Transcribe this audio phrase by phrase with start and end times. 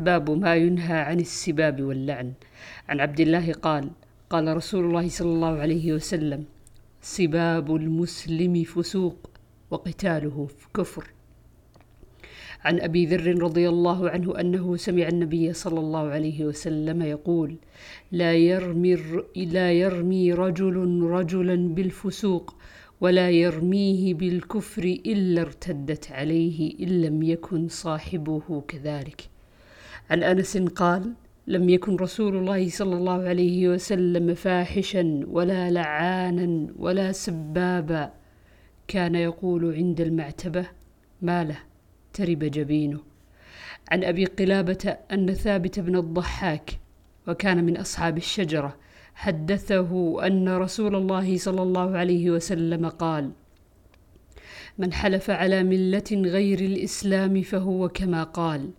[0.00, 2.32] باب ما ينهى عن السباب واللعن.
[2.88, 3.90] عن عبد الله قال
[4.30, 6.44] قال رسول الله صلى الله عليه وسلم
[7.02, 9.30] سباب المسلم فسوق
[9.70, 11.04] وقتاله كفر.
[12.64, 17.56] عن أبي ذر رضي الله عنه أنه سمع النبي صلى الله عليه وسلم يقول
[18.12, 18.94] لا يرمي
[19.36, 22.54] لا يرمي رجل رجلا بالفسوق
[23.00, 29.29] ولا يرميه بالكفر إلا ارتدت عليه إن لم يكن صاحبه كذلك.
[30.10, 31.12] عن أنس قال
[31.46, 38.12] لم يكن رسول الله صلى الله عليه وسلم فاحشا ولا لعانا ولا سبابا
[38.88, 40.66] كان يقول عند المعتبة
[41.22, 41.58] ما له
[42.12, 43.00] ترب جبينه.
[43.90, 46.70] عن أبي قلابة أن ثابت بن الضحاك
[47.28, 48.76] وكان من أصحاب الشجرة
[49.14, 53.30] حدثه أن رسول الله صلى الله عليه وسلم قال
[54.78, 58.70] من حلف على ملة غير الإسلام فهو كما قال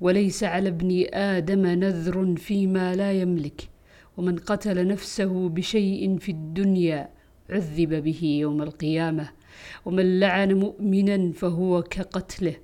[0.00, 3.68] وليس على ابن آدم نذر فيما لا يملك
[4.16, 7.08] ومن قتل نفسه بشيء في الدنيا
[7.50, 9.28] عذب به يوم القيامة.
[9.84, 12.56] ومن لعن مؤمنا فهو كقتله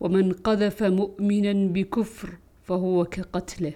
[0.00, 2.28] ومن قذف مؤمنا بكفر
[2.62, 3.72] فهو كقتله.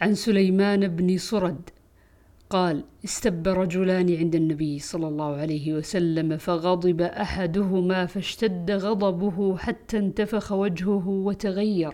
[0.00, 1.70] عن سليمان بن صرد
[2.50, 10.52] قال استب رجلان عند النبي صلى الله عليه وسلم فغضب أحدهما فاشتد غضبه حتى انتفخ
[10.52, 11.92] وجهه وتغير.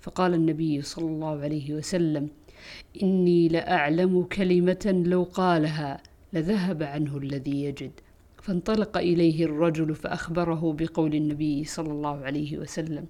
[0.00, 2.28] فقال النبي صلى الله عليه وسلم
[3.02, 7.92] إني لأعلم كلمة لو قالها لذهب عنه الذي يجد.
[8.42, 13.06] فانطلق إليه الرجل فأخبره بقول النبي صلى الله عليه وسلم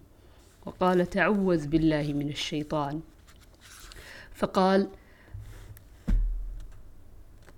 [0.66, 3.00] وقال تعوذ بالله من الشيطان.
[4.34, 4.88] فقال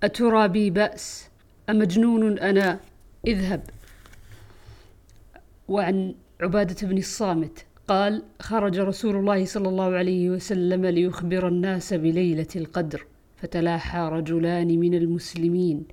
[0.03, 1.29] أترى بي بأس
[1.69, 2.79] أمجنون أنا؟
[3.27, 3.61] اذهب.
[5.67, 12.47] وعن عبادة بن الصامت قال خرج رسول الله صلى الله عليه وسلم ليخبر الناس بليلة
[12.55, 13.05] القدر
[13.37, 15.83] فتلاحى رجلان من المسلمين.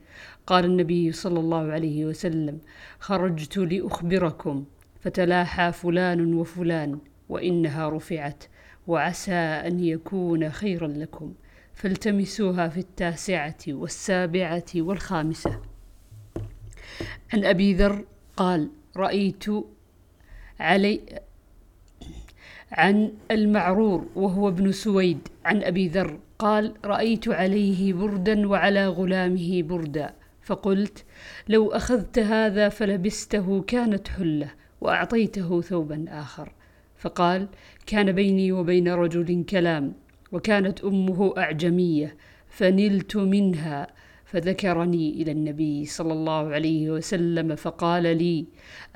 [0.47, 2.59] قال النبي صلى الله عليه وسلم
[3.00, 4.65] خرجت لأخبركم
[5.00, 8.44] فتلاحى فلان وفلان وإنها رفعت
[8.87, 11.34] وعسى أن يكون خيرا لكم.
[11.76, 15.60] فالتمسوها في التاسعة والسابعة والخامسة.
[17.32, 18.04] عن أبي ذر
[18.37, 19.44] قال رأيت
[20.60, 21.00] علي
[22.72, 25.28] عن المعرور وهو ابن سويد.
[25.44, 30.14] عن أبي ذر قال رأيت عليه بردا وعلى غلامه بردا.
[30.43, 31.04] فقلت
[31.48, 34.50] لو أخذت هذا فلبسته كانت حلة
[34.81, 36.53] وأعطيته ثوبا آخر.
[36.97, 37.48] فقال
[37.87, 40.06] كان بيني وبين رجل كلام.
[40.32, 42.16] وكانت أمه أعجمية
[42.48, 43.87] فنلت منها
[44.25, 48.47] فذكرني إلى النبي صلى الله عليه وسلم فقال لي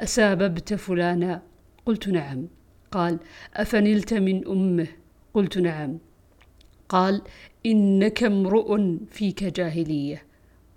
[0.01, 1.43] اساببت فلانا؟
[1.87, 2.47] قلت نعم.
[2.91, 3.19] قال
[3.55, 4.87] أفنلت من أمه؟
[5.35, 5.99] قلت نعم.
[6.89, 7.23] قال
[7.67, 8.81] إنك امرؤ
[9.11, 10.23] فيك جاهلية.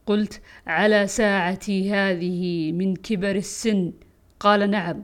[0.05, 3.93] قلت على ساعتي هذه من كبر السن.
[4.39, 5.03] قال نعم.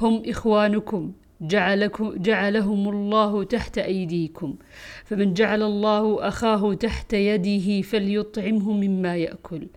[0.00, 1.12] هم إخوانكم.
[1.40, 4.56] جعلكم جعلهم الله تحت أيديكم.
[5.04, 9.68] فمن جعل الله أخاه تحت يده فليطعمه مما يأكل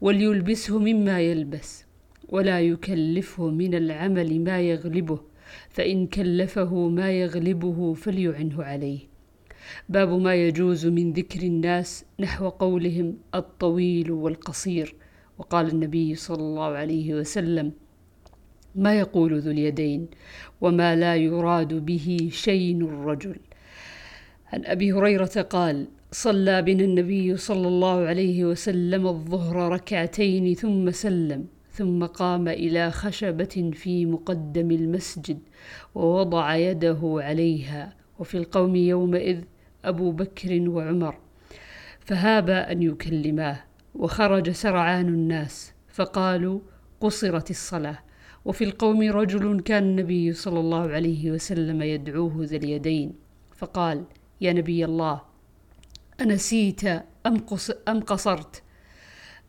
[0.00, 1.84] وليلبسه مما يلبس
[2.28, 5.20] ولا يكلفه من العمل ما يغلبه
[5.68, 8.98] فإن كلفه ما يغلبه فليعنه عليه.
[9.88, 14.94] باب ما يجوز من ذكر الناس نحو قولهم الطويل والقصير.
[15.38, 17.72] وقال النبي صلى الله عليه وسلم
[18.74, 20.08] ما يقول ذو اليدين
[20.60, 23.36] وما لا يراد به شين الرجل.
[24.52, 31.46] عن أبي هريرة قال صلى بنا النبي صلى الله عليه وسلم الظهر ركعتين ثم سلم
[31.70, 35.38] ثم قام إلى خشبة في مقدم المسجد
[35.94, 37.92] ووضع يده عليها.
[38.18, 39.40] وفي القوم يومئذ
[39.84, 41.14] أبو بكر وعمر.
[42.00, 43.60] فهابا أن يكلماه
[43.94, 46.60] وخرج سرعان الناس فقالوا
[47.00, 47.98] قصرت الصلاة.
[48.44, 53.12] وفي القوم رجل كان النبي صلى الله عليه وسلم يدعوه ذا اليدين
[53.56, 54.04] فقال
[54.40, 55.20] يا نبي الله
[56.20, 56.84] أنسيت
[57.26, 58.62] أم, قص أم قصرت؟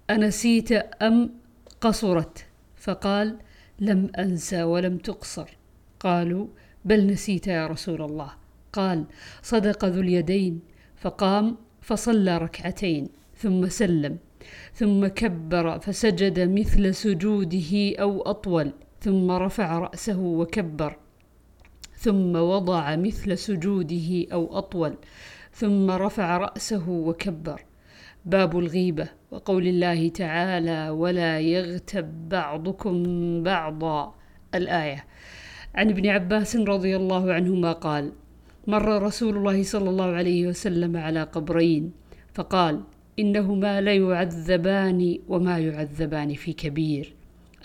[0.10, 1.34] أنسيت أم
[1.82, 2.46] قصرت؟
[2.76, 3.38] فقال
[3.80, 5.58] لم أنسى ولم تقصر.
[6.00, 6.48] قالوا
[6.86, 8.32] بل نسيت يا رسول الله.
[8.74, 9.06] قال
[9.42, 10.60] صدق ذو اليدين.
[10.96, 14.18] فقام فصلى ركعتين ثم سلم.
[14.74, 20.96] ثم كبر فسجد مثل سجوده أو أطول ثم رفع رأسه وكبر
[22.00, 24.96] ثم وضع مثل سجوده أو أطول
[25.54, 27.66] ثم رفع رأسه وكبر.
[28.26, 33.04] باب الغيبة وقول الله تعالى ولا يغتب بعضكم
[33.44, 34.16] بعضا.
[34.56, 35.06] الآية.
[35.76, 38.12] عن ابن عباس رضي الله عنهما قال
[38.68, 41.92] مر رسول الله صلى الله عليه وسلم على قبرين
[42.34, 42.84] فقال
[43.20, 47.14] إنهما ليعذبان وما يعذبان في كبير.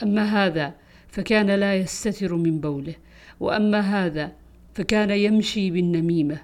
[0.02, 0.74] أما هذا
[1.08, 2.94] فكان لا يستتر من بوله
[3.40, 4.32] وأما هذا
[4.74, 6.38] فكان يمشي بالنميمة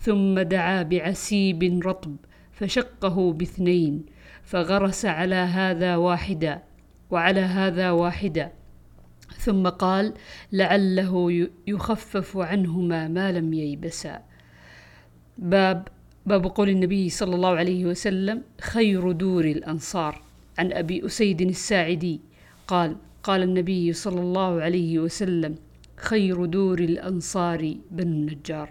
[0.00, 2.16] ثم دعا بعسيب رطب
[2.52, 4.06] فشقه باثنين
[4.42, 6.62] فغرس على هذا واحدا
[7.10, 8.52] وعلى هذا واحدا
[9.38, 10.14] ثم قال
[10.52, 14.22] لعله يخفف عنهما ما لم ييبسا.
[15.38, 15.88] باب
[16.26, 20.22] باب قول النبي صلى الله عليه وسلم خير دور الأنصار.
[20.58, 22.20] عن أبي أسيد الساعدي
[22.66, 25.54] قال قال النبي صلى الله عليه وسلم
[25.96, 28.68] خير دور الأنصار بنو النجار.